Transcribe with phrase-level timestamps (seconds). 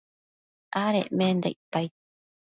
[0.83, 1.91] adecmenda icpaid